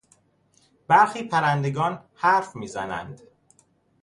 [0.87, 3.21] برخی پرندگان حرف میزنند.